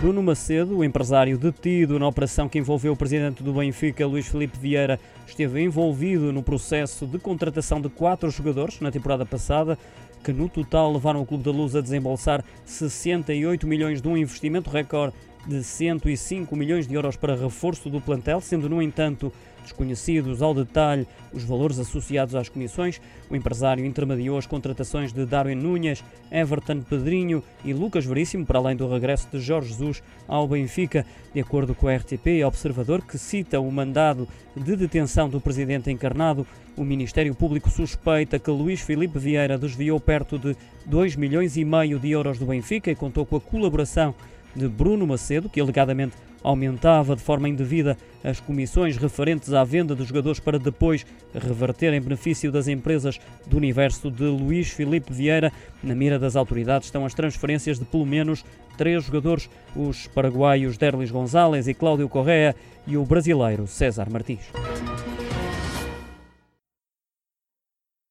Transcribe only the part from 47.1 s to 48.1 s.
de forma indevida